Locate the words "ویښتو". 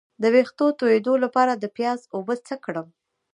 0.33-0.65